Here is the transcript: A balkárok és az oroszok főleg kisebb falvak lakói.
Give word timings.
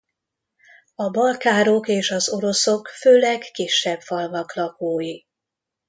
A 0.95 1.09
balkárok 1.09 1.87
és 1.87 2.11
az 2.11 2.29
oroszok 2.29 2.87
főleg 2.87 3.39
kisebb 3.39 4.01
falvak 4.01 4.53
lakói. 4.55 5.19